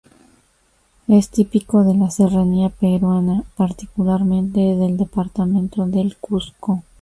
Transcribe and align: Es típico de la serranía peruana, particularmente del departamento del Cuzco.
Es 1.07 1.29
típico 1.29 1.83
de 1.83 1.93
la 1.95 2.09
serranía 2.09 2.69
peruana, 2.69 3.43
particularmente 3.55 4.59
del 4.59 4.97
departamento 4.97 5.85
del 5.85 6.17
Cuzco. 6.17 6.81